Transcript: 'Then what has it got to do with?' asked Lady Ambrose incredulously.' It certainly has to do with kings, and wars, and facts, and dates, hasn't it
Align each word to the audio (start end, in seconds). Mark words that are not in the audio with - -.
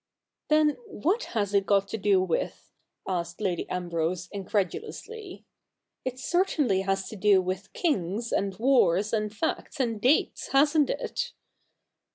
'Then 0.49 0.77
what 0.87 1.25
has 1.37 1.53
it 1.53 1.67
got 1.67 1.87
to 1.89 1.97
do 1.99 2.19
with?' 2.23 2.71
asked 3.07 3.39
Lady 3.39 3.69
Ambrose 3.69 4.29
incredulously.' 4.31 5.45
It 6.05 6.17
certainly 6.19 6.81
has 6.81 7.07
to 7.09 7.15
do 7.15 7.39
with 7.39 7.71
kings, 7.73 8.31
and 8.31 8.57
wars, 8.57 9.13
and 9.13 9.31
facts, 9.31 9.79
and 9.79 10.01
dates, 10.01 10.47
hasn't 10.53 10.89
it 10.89 11.33